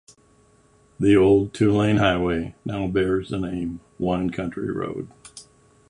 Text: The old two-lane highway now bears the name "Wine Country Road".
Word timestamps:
The 0.99 1.15
old 1.15 1.53
two-lane 1.53 1.97
highway 1.97 2.55
now 2.65 2.87
bears 2.87 3.29
the 3.29 3.37
name 3.37 3.81
"Wine 3.99 4.31
Country 4.31 4.71
Road". 4.71 5.09